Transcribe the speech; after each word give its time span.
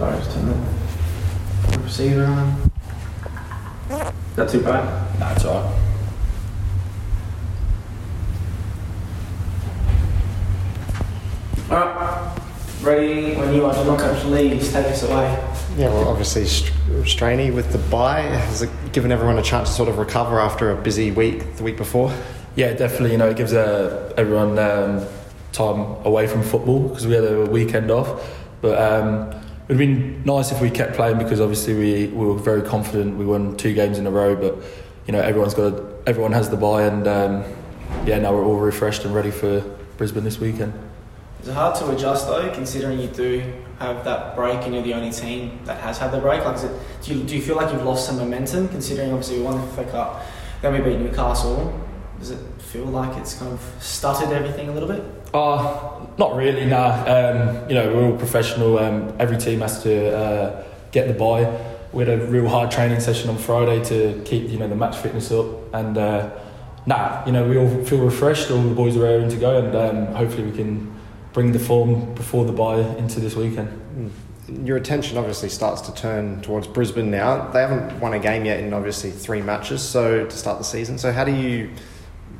Sorry, 0.00 0.16
just 0.16 0.30
turn 0.32 0.46
the 0.46 1.78
receiver 1.80 2.24
on. 2.24 2.70
Is 3.90 4.36
that 4.36 4.48
too 4.48 4.62
bad? 4.62 5.20
Nah, 5.20 5.32
it's 5.32 5.44
alright. 5.44 5.78
Alright, 11.70 12.38
ready 12.80 13.36
when 13.36 13.52
you 13.52 13.66
are. 13.66 13.74
to 13.74 13.80
Do 13.80 13.88
not 13.88 13.98
coach 14.00 14.24
Leeds, 14.24 14.72
take 14.72 14.86
us 14.86 15.02
away. 15.02 15.38
Yeah, 15.76 15.88
well, 15.88 16.08
obviously 16.08 16.46
Str- 16.46 16.72
Straney 17.04 17.50
with 17.50 17.70
the 17.70 17.78
bye 17.90 18.22
has 18.22 18.62
it 18.62 18.70
given 18.92 19.12
everyone 19.12 19.38
a 19.38 19.42
chance 19.42 19.68
to 19.68 19.74
sort 19.74 19.90
of 19.90 19.98
recover 19.98 20.40
after 20.40 20.70
a 20.70 20.76
busy 20.80 21.10
week 21.10 21.56
the 21.56 21.62
week 21.62 21.76
before. 21.76 22.10
Yeah, 22.56 22.72
definitely. 22.72 23.12
You 23.12 23.18
know, 23.18 23.28
it 23.28 23.36
gives 23.36 23.52
uh, 23.52 24.14
everyone 24.16 24.58
um, 24.58 25.04
time 25.52 25.80
away 26.06 26.26
from 26.26 26.42
football 26.42 26.88
because 26.88 27.06
we 27.06 27.12
had 27.12 27.24
a 27.24 27.44
weekend 27.44 27.90
off. 27.90 28.26
But 28.62 28.78
um, 28.80 29.39
it'd 29.70 29.78
been 29.78 30.20
nice 30.24 30.50
if 30.50 30.60
we 30.60 30.68
kept 30.68 30.96
playing 30.96 31.16
because 31.16 31.40
obviously 31.40 31.74
we, 31.74 32.06
we 32.08 32.26
were 32.26 32.34
very 32.34 32.60
confident. 32.60 33.16
We 33.16 33.24
won 33.24 33.56
two 33.56 33.72
games 33.72 33.98
in 33.98 34.06
a 34.06 34.10
row, 34.10 34.34
but 34.34 34.56
you 35.06 35.12
know 35.12 35.20
everyone's 35.20 35.54
got 35.54 35.72
a, 35.72 35.86
everyone 36.08 36.32
has 36.32 36.50
the 36.50 36.56
bye, 36.56 36.82
and 36.82 37.06
um, 37.06 37.44
yeah, 38.04 38.18
now 38.18 38.34
we're 38.34 38.44
all 38.44 38.58
refreshed 38.58 39.04
and 39.04 39.14
ready 39.14 39.30
for 39.30 39.60
Brisbane 39.96 40.24
this 40.24 40.40
weekend. 40.40 40.72
Is 41.40 41.48
it 41.48 41.54
hard 41.54 41.76
to 41.76 41.88
adjust 41.92 42.26
though, 42.26 42.50
considering 42.52 42.98
you 42.98 43.06
do 43.06 43.44
have 43.78 44.04
that 44.04 44.34
break 44.34 44.60
and 44.64 44.74
you're 44.74 44.82
the 44.82 44.92
only 44.92 45.12
team 45.12 45.60
that 45.66 45.80
has 45.80 45.98
had 45.98 46.10
the 46.10 46.18
break? 46.18 46.44
Like, 46.44 46.62
it, 46.64 46.72
do, 47.02 47.14
you, 47.14 47.22
do 47.22 47.36
you 47.36 47.40
feel 47.40 47.54
like 47.54 47.72
you've 47.72 47.84
lost 47.84 48.06
some 48.06 48.16
momentum, 48.16 48.68
considering 48.68 49.12
obviously 49.12 49.38
we 49.38 49.44
won 49.44 49.60
the 49.60 49.66
FA 49.68 49.84
Cup, 49.84 50.26
then 50.62 50.72
we 50.72 50.80
beat 50.80 50.98
Newcastle? 50.98 51.80
Does 52.18 52.32
it 52.32 52.40
feel 52.58 52.86
like 52.86 53.16
it's 53.16 53.34
kind 53.34 53.52
of 53.52 53.74
stuttered 53.80 54.32
everything 54.32 54.68
a 54.68 54.72
little 54.72 54.88
bit? 54.88 55.02
Uh, 55.32 56.06
not 56.18 56.34
really, 56.36 56.66
nah. 56.66 57.04
Um, 57.04 57.68
you 57.68 57.74
know, 57.74 57.94
we're 57.94 58.10
all 58.10 58.16
professional. 58.16 58.78
Um, 58.78 59.14
every 59.18 59.38
team 59.38 59.60
has 59.60 59.82
to 59.84 60.16
uh, 60.16 60.64
get 60.90 61.08
the 61.08 61.14
bye. 61.14 61.58
We 61.92 62.04
had 62.04 62.20
a 62.20 62.26
real 62.26 62.48
hard 62.48 62.70
training 62.70 63.00
session 63.00 63.30
on 63.30 63.38
Friday 63.38 63.82
to 63.84 64.20
keep, 64.24 64.48
you 64.48 64.58
know, 64.58 64.68
the 64.68 64.76
match 64.76 64.96
fitness 64.96 65.30
up. 65.32 65.46
And, 65.74 65.96
uh, 65.96 66.30
nah, 66.86 67.24
you 67.26 67.32
know, 67.32 67.48
we 67.48 67.58
all 67.58 67.84
feel 67.84 67.98
refreshed. 67.98 68.50
All 68.50 68.62
the 68.62 68.74
boys 68.74 68.96
are 68.96 69.02
raring 69.02 69.28
to 69.30 69.36
go. 69.36 69.64
And 69.64 69.74
um, 69.74 70.14
hopefully 70.14 70.44
we 70.44 70.56
can 70.56 70.92
bring 71.32 71.52
the 71.52 71.58
form 71.58 72.14
before 72.14 72.44
the 72.44 72.52
bye 72.52 72.80
into 72.96 73.20
this 73.20 73.36
weekend. 73.36 74.12
Your 74.64 74.76
attention 74.76 75.16
obviously 75.16 75.48
starts 75.48 75.80
to 75.82 75.94
turn 75.94 76.42
towards 76.42 76.66
Brisbane 76.66 77.10
now. 77.10 77.50
They 77.50 77.60
haven't 77.60 78.00
won 78.00 78.14
a 78.14 78.18
game 78.18 78.44
yet 78.44 78.60
in 78.60 78.72
obviously 78.72 79.12
three 79.12 79.42
matches, 79.42 79.80
so 79.80 80.26
to 80.26 80.36
start 80.36 80.58
the 80.58 80.64
season. 80.64 80.98
So 80.98 81.12
how 81.12 81.22
do 81.22 81.32
you 81.32 81.70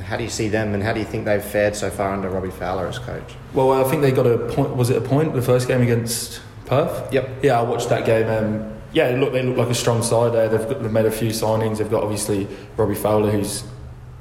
how 0.00 0.16
do 0.16 0.24
you 0.24 0.30
see 0.30 0.48
them, 0.48 0.74
and 0.74 0.82
how 0.82 0.92
do 0.92 1.00
you 1.00 1.06
think 1.06 1.24
they've 1.24 1.44
fared 1.44 1.76
so 1.76 1.90
far 1.90 2.12
under 2.12 2.28
Robbie 2.30 2.50
Fowler 2.50 2.86
as 2.86 2.98
coach? 2.98 3.34
Well, 3.52 3.72
I 3.72 3.88
think 3.88 4.02
they 4.02 4.10
got 4.10 4.26
a 4.26 4.38
point. 4.38 4.74
Was 4.76 4.90
it 4.90 4.96
a 4.96 5.00
point 5.00 5.34
the 5.34 5.42
first 5.42 5.68
game 5.68 5.82
against 5.82 6.40
Perth? 6.66 7.12
Yep. 7.12 7.42
Yeah, 7.42 7.60
I 7.60 7.62
watched 7.62 7.88
that 7.90 8.06
game. 8.06 8.28
Um, 8.28 8.72
yeah, 8.92 9.10
they 9.10 9.18
look 9.18 9.32
they 9.32 9.42
look 9.42 9.56
like 9.56 9.68
a 9.68 9.74
strong 9.74 10.02
side 10.02 10.32
there. 10.32 10.48
They've, 10.48 10.68
got, 10.68 10.82
they've 10.82 10.92
made 10.92 11.06
a 11.06 11.10
few 11.10 11.30
signings. 11.30 11.78
They've 11.78 11.90
got 11.90 12.02
obviously 12.02 12.48
Robbie 12.76 12.94
Fowler, 12.94 13.30
who's 13.30 13.64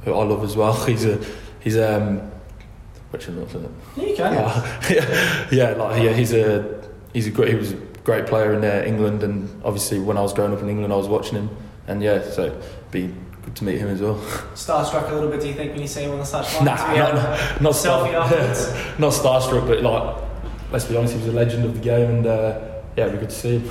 who 0.04 0.14
I 0.14 0.24
love 0.24 0.44
as 0.44 0.56
well. 0.56 0.74
He's 0.86 1.06
a 1.06 1.24
he's 1.60 1.78
um 1.78 2.32
which 3.12 3.28
is 3.28 3.36
not 3.36 3.64
it. 3.64 3.72
Yeah, 3.96 4.06
you 4.06 4.16
can. 4.16 4.34
Yeah, 4.34 5.48
yeah, 5.52 5.70
like 5.72 6.04
yeah, 6.04 6.14
he's 6.14 6.34
a 6.34 6.90
he's 7.14 7.28
a 7.28 7.32
great 7.32 7.50
he 7.50 7.56
was 7.56 7.74
a 7.74 7.76
great 8.04 8.26
player 8.26 8.54
in 8.54 8.64
uh, 8.64 8.84
England, 8.86 9.24
and 9.24 9.62
obviously 9.64 10.00
when 10.00 10.18
I 10.18 10.22
was 10.22 10.34
growing 10.34 10.54
up 10.54 10.62
in 10.62 10.70
England, 10.70 10.92
I 10.92 10.96
was 10.96 11.08
watching 11.08 11.36
him, 11.36 11.50
and 11.88 12.02
yeah, 12.02 12.22
so 12.24 12.60
be 12.90 13.14
good 13.44 13.56
to 13.56 13.64
meet 13.64 13.78
him 13.80 13.88
as 13.89 14.02
well. 14.02 14.16
Starstruck 14.56 15.09
a 15.09 15.14
little 15.14 15.30
bit, 15.30 15.42
do 15.42 15.47
you 15.47 15.53
think, 15.53 15.72
when 15.72 15.81
you 15.81 15.88
see 15.88 16.03
him 16.03 16.11
on 16.11 16.20
the 16.20 16.23
touchline? 16.23 16.64
Nah, 16.66 16.75
To 16.75 16.92
be 16.92 16.97
not, 17.00 17.61
not, 17.61 17.73
selfie 17.73 18.09
star, 18.09 18.23
afterwards? 18.23 18.73
not 19.00 19.14
starstruck, 19.14 19.67
but 19.67 19.81
like 19.81 20.17
let's 20.72 20.86
be 20.86 20.95
honest, 20.95 21.14
he 21.14 21.20
was 21.20 21.28
a 21.28 21.31
legend 21.34 21.66
of 21.66 21.73
the 21.73 21.80
game, 21.81 22.09
and 22.09 22.28
uh, 22.28 22.59
yeah, 22.95 23.06
it'd 23.06 23.14
be 23.14 23.19
good 23.19 23.30
to 23.30 23.36
see 23.36 23.59
him. 23.59 23.69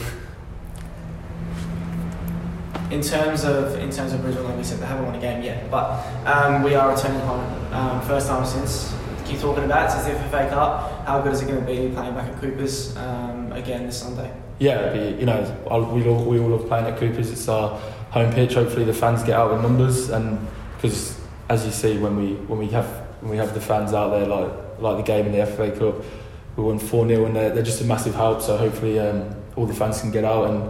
In 2.90 3.00
terms 3.02 3.44
of 3.44 3.76
in 3.78 3.90
terms 3.90 4.12
of 4.12 4.20
Brisbane, 4.20 4.44
like 4.44 4.56
we 4.56 4.64
said, 4.64 4.80
they 4.80 4.86
haven't 4.86 5.06
won 5.06 5.14
a 5.14 5.20
game 5.20 5.42
yet, 5.42 5.70
but 5.70 6.04
um, 6.26 6.62
we 6.64 6.74
are 6.74 6.92
returning 6.92 7.20
home. 7.20 7.72
Um, 7.72 8.00
first 8.02 8.26
time 8.26 8.44
since 8.44 8.92
keep 9.24 9.38
talking 9.38 9.62
about 9.64 9.86
it, 9.88 9.92
since 9.92 10.06
the 10.06 10.14
FA 10.28 10.48
Cup. 10.50 11.06
How 11.06 11.20
good 11.20 11.32
is 11.32 11.40
it 11.42 11.46
going 11.46 11.60
to 11.60 11.66
be 11.66 11.94
playing 11.94 12.14
back 12.14 12.28
at 12.28 12.40
Coopers 12.40 12.96
um, 12.96 13.52
again 13.52 13.86
this 13.86 14.00
Sunday? 14.00 14.32
Yeah, 14.58 14.80
it'd 14.90 15.16
be, 15.16 15.20
you 15.20 15.26
know, 15.26 15.56
I'll- 15.70 15.84
we 15.86 16.06
all 16.08 16.24
we 16.24 16.40
all 16.40 16.48
love 16.48 16.66
playing 16.66 16.86
at 16.86 16.98
Coopers. 16.98 17.30
It's 17.30 17.48
our 17.48 17.80
home 18.10 18.32
pitch. 18.32 18.54
Hopefully, 18.54 18.84
the 18.84 18.94
fans 18.94 19.22
get 19.22 19.38
out 19.38 19.52
in 19.52 19.62
numbers, 19.62 20.10
and 20.10 20.46
because 20.76 21.18
as 21.48 21.64
you 21.64 21.72
see 21.72 21.98
when 21.98 22.16
we 22.16 22.34
when 22.34 22.58
we 22.58 22.68
have 22.68 22.86
when 23.20 23.30
we 23.30 23.36
have 23.36 23.54
the 23.54 23.60
fans 23.60 23.92
out 23.92 24.10
there, 24.10 24.26
like 24.26 24.52
like 24.78 24.96
the 24.96 25.02
game 25.02 25.26
in 25.26 25.32
the 25.32 25.46
FA 25.46 25.70
Cup, 25.70 26.04
we 26.56 26.64
won 26.64 26.78
four 26.78 27.06
0 27.06 27.26
and 27.26 27.36
they're, 27.36 27.50
they're 27.50 27.62
just 27.62 27.80
a 27.80 27.84
massive 27.84 28.14
help. 28.14 28.42
So 28.42 28.56
hopefully, 28.56 28.98
um, 28.98 29.34
all 29.56 29.66
the 29.66 29.74
fans 29.74 30.00
can 30.00 30.10
get 30.10 30.24
out 30.24 30.50
and 30.50 30.62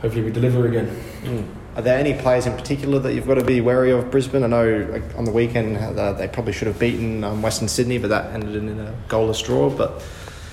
hopefully 0.00 0.22
we 0.22 0.30
deliver 0.30 0.66
again. 0.66 1.50
Are 1.76 1.82
there 1.82 1.98
any 1.98 2.14
players 2.14 2.46
in 2.46 2.52
particular 2.56 3.00
that 3.00 3.14
you've 3.14 3.26
got 3.26 3.34
to 3.34 3.44
be 3.44 3.60
wary 3.60 3.90
of 3.90 4.08
Brisbane? 4.08 4.44
I 4.44 4.46
know 4.46 4.88
like, 4.92 5.02
on 5.18 5.24
the 5.24 5.32
weekend 5.32 5.76
uh, 5.76 6.12
they 6.12 6.28
probably 6.28 6.52
should 6.52 6.68
have 6.68 6.78
beaten 6.78 7.24
um, 7.24 7.42
Western 7.42 7.66
Sydney, 7.66 7.98
but 7.98 8.10
that 8.10 8.32
ended 8.32 8.54
in 8.54 8.78
a 8.78 8.94
goalless 9.08 9.44
draw. 9.44 9.70
But 9.70 10.00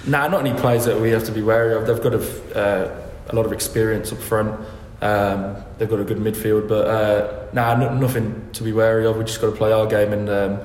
Nah, 0.07 0.27
not 0.27 0.45
any 0.45 0.59
players 0.59 0.85
that 0.85 0.99
we 0.99 1.11
have 1.11 1.25
to 1.25 1.31
be 1.31 1.43
wary 1.43 1.75
of. 1.75 1.85
They've 1.85 2.01
got 2.01 2.15
a, 2.15 2.57
uh, 2.57 3.07
a 3.29 3.35
lot 3.35 3.45
of 3.45 3.53
experience 3.53 4.11
up 4.11 4.17
front. 4.17 4.59
Um, 5.01 5.55
they've 5.77 5.89
got 5.89 5.99
a 5.99 6.03
good 6.03 6.19
midfield, 6.19 6.67
but 6.67 6.87
uh, 6.87 7.47
nah, 7.53 7.75
no, 7.75 7.93
nothing 7.93 8.49
to 8.53 8.63
be 8.63 8.71
wary 8.71 9.05
of. 9.05 9.17
We 9.17 9.23
just 9.23 9.41
got 9.41 9.49
to 9.49 9.55
play 9.55 9.71
our 9.71 9.87
game 9.87 10.13
and 10.13 10.29
um, 10.29 10.59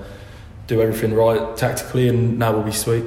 do 0.67 0.83
everything 0.83 1.15
right 1.15 1.57
tactically, 1.57 2.09
and 2.09 2.39
now 2.39 2.53
we'll 2.53 2.63
be 2.63 2.73
sweet. 2.73 3.05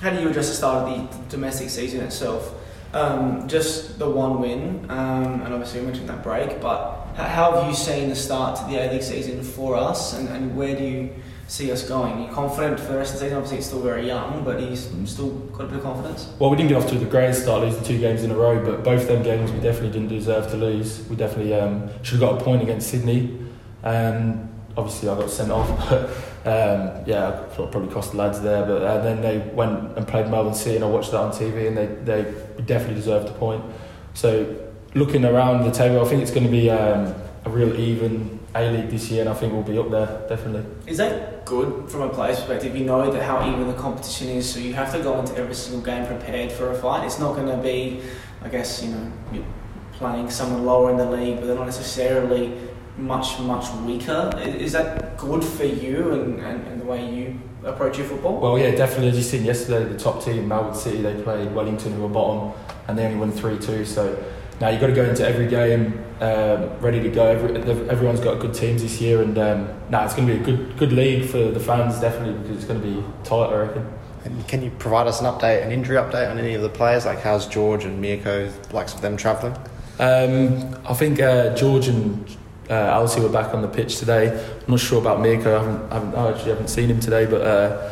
How 0.00 0.10
do 0.10 0.20
you 0.20 0.28
address 0.28 0.48
the 0.48 0.54
start 0.54 0.88
of 0.88 1.10
the 1.10 1.28
domestic 1.30 1.70
season 1.70 2.00
itself? 2.00 2.54
Um, 2.92 3.48
just 3.48 3.98
the 3.98 4.08
one 4.08 4.40
win, 4.40 4.86
um, 4.90 5.42
and 5.42 5.52
obviously 5.52 5.80
we 5.80 5.86
mentioned 5.86 6.08
that 6.08 6.22
break, 6.22 6.60
but 6.60 7.06
how 7.16 7.52
have 7.52 7.68
you 7.68 7.74
seen 7.74 8.08
the 8.08 8.16
start 8.16 8.58
to 8.58 8.64
the 8.64 8.76
A 8.76 8.92
League 8.92 9.02
season 9.02 9.42
for 9.42 9.74
us, 9.74 10.14
and, 10.14 10.28
and 10.28 10.56
where 10.56 10.76
do 10.76 10.84
you 10.84 11.10
see 11.48 11.72
us 11.72 11.88
going? 11.88 12.12
Are 12.12 12.28
you 12.28 12.32
confident 12.32 12.78
for 12.78 12.92
the 12.92 12.98
rest 12.98 13.14
of 13.14 13.20
the 13.20 13.24
season? 13.24 13.38
Obviously, 13.38 13.58
it's 13.58 13.66
still 13.66 13.80
very 13.80 14.06
young, 14.06 14.44
but 14.44 14.60
he's 14.60 14.90
still 15.06 15.30
got 15.30 15.64
a 15.64 15.66
bit 15.66 15.76
of 15.78 15.82
confidence. 15.82 16.30
Well, 16.38 16.50
we 16.50 16.56
didn't 16.56 16.68
get 16.68 16.76
off 16.76 16.88
to 16.90 16.98
the 16.98 17.06
greatest 17.06 17.42
start, 17.42 17.62
losing 17.62 17.82
two 17.82 17.98
games 17.98 18.22
in 18.22 18.30
a 18.30 18.36
row, 18.36 18.62
but 18.64 18.84
both 18.84 19.08
them 19.08 19.22
games 19.22 19.50
we 19.50 19.58
definitely 19.58 19.90
didn't 19.90 20.08
deserve 20.08 20.50
to 20.50 20.56
lose. 20.56 21.08
We 21.08 21.16
definitely 21.16 21.54
um, 21.54 21.88
should 22.02 22.20
have 22.20 22.30
got 22.30 22.40
a 22.40 22.44
point 22.44 22.62
against 22.62 22.90
Sydney. 22.90 23.38
Um, 23.82 24.50
obviously, 24.76 25.08
I 25.08 25.14
got 25.16 25.30
sent 25.30 25.50
off, 25.50 25.68
but 25.88 26.10
um, 26.44 27.02
yeah, 27.06 27.28
I 27.28 27.54
probably 27.54 27.92
cost 27.92 28.12
the 28.12 28.18
lads 28.18 28.42
there. 28.42 28.66
But 28.66 28.82
uh, 28.82 29.02
then 29.02 29.22
they 29.22 29.38
went 29.54 29.96
and 29.96 30.06
played 30.06 30.28
Melbourne 30.28 30.54
City, 30.54 30.76
and 30.76 30.84
I 30.84 30.88
watched 30.88 31.12
that 31.12 31.20
on 31.20 31.32
TV, 31.32 31.68
and 31.68 31.76
they, 31.76 31.86
they 31.86 32.62
definitely 32.62 32.96
deserved 32.96 33.28
a 33.28 33.32
point. 33.32 33.64
So, 34.12 34.54
looking 34.94 35.24
around 35.24 35.64
the 35.64 35.70
table, 35.70 36.04
I 36.04 36.08
think 36.08 36.20
it's 36.20 36.30
going 36.30 36.44
to 36.44 36.50
be 36.50 36.68
um, 36.68 37.14
a 37.48 37.50
real 37.50 37.78
even 37.78 38.38
A 38.54 38.70
League 38.70 38.90
this 38.90 39.10
year, 39.10 39.22
and 39.22 39.30
I 39.30 39.34
think 39.34 39.52
we'll 39.52 39.62
be 39.62 39.78
up 39.78 39.90
there 39.90 40.26
definitely. 40.28 40.64
Is 40.86 40.98
that 40.98 41.44
good 41.44 41.90
from 41.90 42.02
a 42.02 42.08
player's 42.08 42.38
perspective? 42.38 42.76
You 42.76 42.84
know 42.84 43.10
that 43.10 43.22
how 43.22 43.48
even 43.50 43.66
the 43.66 43.74
competition 43.74 44.28
is, 44.28 44.48
so 44.52 44.60
you 44.60 44.74
have 44.74 44.92
to 44.92 45.00
go 45.00 45.18
into 45.18 45.36
every 45.36 45.54
single 45.54 45.82
game 45.82 46.06
prepared 46.06 46.52
for 46.52 46.70
a 46.70 46.74
fight. 46.74 47.04
It's 47.04 47.18
not 47.18 47.34
going 47.34 47.48
to 47.48 47.62
be, 47.62 48.00
I 48.42 48.48
guess, 48.48 48.82
you 48.82 48.90
know, 48.90 49.12
you're 49.32 49.44
playing 49.92 50.30
someone 50.30 50.64
lower 50.64 50.90
in 50.90 50.96
the 50.96 51.10
league, 51.10 51.36
but 51.36 51.46
they're 51.46 51.56
not 51.56 51.66
necessarily 51.66 52.56
much, 52.96 53.38
much 53.40 53.72
weaker. 53.84 54.30
Is 54.38 54.72
that 54.72 55.16
good 55.16 55.44
for 55.44 55.64
you 55.64 56.12
and, 56.12 56.40
and, 56.40 56.66
and 56.66 56.80
the 56.80 56.84
way 56.84 57.08
you 57.12 57.40
approach 57.64 57.98
your 57.98 58.06
football? 58.06 58.40
Well, 58.40 58.58
yeah, 58.58 58.72
definitely. 58.74 59.08
As 59.08 59.16
you 59.16 59.22
seen 59.22 59.44
yesterday, 59.44 59.84
the 59.84 59.98
top 59.98 60.22
team, 60.22 60.48
Melbourne 60.48 60.74
City, 60.74 61.02
they 61.02 61.20
played 61.22 61.52
Wellington, 61.54 61.92
who 61.94 62.02
were 62.02 62.08
bottom, 62.08 62.52
and 62.86 62.98
they 62.98 63.04
only 63.04 63.18
won 63.18 63.32
three 63.32 63.58
two. 63.58 63.84
So 63.84 64.22
now 64.60 64.68
you've 64.68 64.80
got 64.80 64.88
to 64.88 64.92
go 64.92 65.04
into 65.04 65.26
every 65.26 65.46
game 65.46 66.04
um, 66.20 66.78
ready 66.80 67.00
to 67.00 67.08
go. 67.08 67.26
Every, 67.26 67.54
everyone's 67.88 68.20
got 68.20 68.40
good 68.40 68.54
teams 68.54 68.82
this 68.82 69.00
year, 69.00 69.22
and 69.22 69.38
um, 69.38 69.68
now 69.88 70.04
it's 70.04 70.14
going 70.14 70.26
to 70.26 70.34
be 70.34 70.40
a 70.40 70.42
good 70.42 70.76
good 70.76 70.92
league 70.92 71.28
for 71.28 71.38
the 71.38 71.60
fans, 71.60 72.00
definitely, 72.00 72.40
because 72.40 72.56
it's 72.56 72.64
going 72.64 72.80
to 72.80 72.86
be 72.86 73.04
tight. 73.22 73.50
I 73.50 73.56
reckon. 73.60 73.86
and 74.24 74.48
can 74.48 74.62
you 74.62 74.70
provide 74.70 75.06
us 75.06 75.20
an 75.20 75.26
update, 75.26 75.64
an 75.64 75.70
injury 75.70 75.96
update 75.96 76.28
on 76.28 76.38
any 76.38 76.54
of 76.54 76.62
the 76.62 76.68
players? 76.68 77.06
Like 77.06 77.20
how's 77.20 77.46
George 77.46 77.84
and 77.84 78.00
Mirko, 78.00 78.52
likes 78.72 78.94
of 78.94 79.00
them 79.00 79.16
travelling? 79.16 79.54
Um, 80.00 80.76
I 80.88 80.94
think 80.94 81.20
uh, 81.20 81.54
George 81.54 81.88
and 81.88 82.28
uh, 82.68 82.98
Alcy 82.98 83.22
were 83.22 83.28
back 83.28 83.54
on 83.54 83.62
the 83.62 83.68
pitch 83.68 83.98
today. 83.98 84.28
I'm 84.28 84.70
not 84.70 84.80
sure 84.80 85.00
about 85.00 85.20
Mirko. 85.20 85.56
I 85.56 85.62
haven't, 85.62 85.92
I, 85.92 85.94
haven't, 85.94 86.14
I 86.16 86.30
actually 86.30 86.50
haven't 86.50 86.68
seen 86.68 86.90
him 86.90 86.98
today, 86.98 87.26
but 87.26 87.42
uh, 87.42 87.90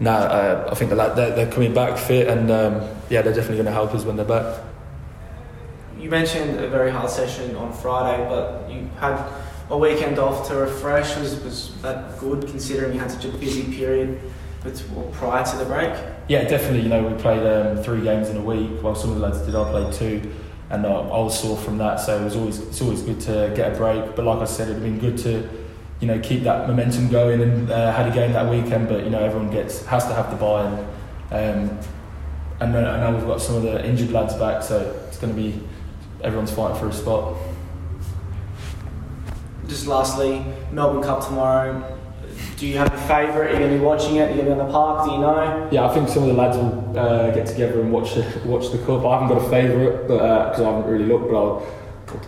nah, 0.00 0.10
uh, 0.10 0.68
I 0.72 0.74
think 0.74 0.90
they're, 0.90 1.14
they're 1.14 1.52
coming 1.52 1.72
back 1.72 1.98
fit, 1.98 2.26
and 2.26 2.50
um, 2.50 2.74
yeah, 3.08 3.22
they're 3.22 3.32
definitely 3.32 3.56
going 3.56 3.66
to 3.66 3.72
help 3.72 3.94
us 3.94 4.04
when 4.04 4.16
they're 4.16 4.24
back. 4.24 4.60
You 6.00 6.08
mentioned 6.08 6.58
a 6.58 6.66
very 6.66 6.90
hard 6.90 7.10
session 7.10 7.54
on 7.56 7.74
Friday, 7.74 8.24
but 8.26 8.70
you 8.70 8.88
had 8.98 9.22
a 9.68 9.76
weekend 9.76 10.18
off 10.18 10.48
to 10.48 10.56
refresh. 10.56 11.14
Was, 11.18 11.38
was 11.44 11.82
that 11.82 12.18
good 12.18 12.46
considering 12.46 12.94
you 12.94 13.00
had 13.00 13.10
such 13.10 13.26
a 13.26 13.28
busy 13.28 13.64
period 13.76 14.18
prior 15.12 15.44
to 15.44 15.56
the 15.58 15.66
break? 15.66 15.92
Yeah, 16.26 16.44
definitely. 16.44 16.80
You 16.80 16.88
know, 16.88 17.06
we 17.06 17.20
played 17.20 17.46
um, 17.46 17.82
three 17.82 18.00
games 18.00 18.30
in 18.30 18.38
a 18.38 18.42
week. 18.42 18.82
While 18.82 18.94
some 18.94 19.10
of 19.10 19.16
the 19.16 19.22
lads 19.22 19.42
did, 19.42 19.54
I 19.54 19.70
played 19.70 19.92
two, 19.92 20.32
and 20.70 20.86
uh, 20.86 21.02
I 21.02 21.18
was 21.18 21.38
sore 21.38 21.58
from 21.58 21.76
that. 21.76 22.00
So 22.00 22.18
it 22.18 22.24
was 22.24 22.34
always 22.34 22.60
it's 22.60 22.80
always 22.80 23.02
good 23.02 23.20
to 23.20 23.52
get 23.54 23.74
a 23.74 23.76
break. 23.76 24.16
But 24.16 24.24
like 24.24 24.38
I 24.38 24.46
said, 24.46 24.70
it'd 24.70 24.82
been 24.82 24.98
good 24.98 25.18
to, 25.18 25.46
you 26.00 26.06
know, 26.06 26.18
keep 26.20 26.44
that 26.44 26.66
momentum 26.66 27.10
going 27.10 27.42
and 27.42 27.70
uh, 27.70 27.92
had 27.92 28.08
a 28.10 28.14
game 28.14 28.32
that 28.32 28.48
weekend. 28.50 28.88
But 28.88 29.04
you 29.04 29.10
know, 29.10 29.22
everyone 29.22 29.50
gets 29.50 29.84
has 29.84 30.06
to 30.06 30.14
have 30.14 30.30
the 30.30 30.36
bye, 30.36 30.64
and 31.30 31.70
um, 31.70 31.78
and 32.60 32.86
I 32.86 33.00
know 33.00 33.14
we've 33.14 33.26
got 33.26 33.42
some 33.42 33.56
of 33.56 33.64
the 33.64 33.86
injured 33.86 34.12
lads 34.12 34.32
back, 34.32 34.62
so 34.62 34.98
it's 35.08 35.18
going 35.18 35.34
to 35.34 35.38
be 35.38 35.62
everyone's 36.22 36.50
fighting 36.50 36.78
for 36.78 36.88
a 36.88 36.92
spot. 36.92 37.36
Just 39.66 39.86
lastly, 39.86 40.44
Melbourne 40.72 41.02
Cup 41.02 41.24
tomorrow. 41.24 41.96
Do 42.56 42.66
you 42.66 42.76
have 42.78 42.92
a 42.92 42.98
favourite? 42.98 43.50
Are 43.50 43.52
you 43.52 43.58
going 43.58 43.72
to 43.72 43.78
be 43.78 43.84
watching 43.84 44.16
it? 44.16 44.22
Are 44.22 44.30
you 44.30 44.42
going 44.42 44.48
to 44.48 44.54
be 44.54 44.60
on 44.60 44.66
the 44.66 44.72
park? 44.72 45.06
Do 45.06 45.12
you 45.12 45.18
know? 45.18 45.68
Yeah, 45.70 45.86
I 45.86 45.94
think 45.94 46.08
some 46.08 46.24
of 46.24 46.28
the 46.28 46.34
lads 46.34 46.56
will 46.56 46.98
uh, 46.98 47.30
get 47.30 47.46
together 47.46 47.80
and 47.80 47.90
watch 47.92 48.14
the, 48.14 48.42
watch 48.44 48.70
the 48.70 48.78
cup. 48.78 49.04
I 49.04 49.20
haven't 49.20 49.28
got 49.28 49.46
a 49.46 49.50
favourite, 49.50 50.08
but 50.08 50.50
because 50.50 50.60
I 50.60 50.70
haven't 50.72 50.90
really 50.90 51.06
looked, 51.06 51.30
but 51.30 51.36
I'll, 51.36 51.66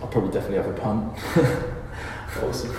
I'll 0.00 0.08
probably 0.08 0.30
definitely 0.30 0.56
have 0.56 0.66
a 0.68 0.80
punt. 0.80 1.18
Awesome. 2.40 2.74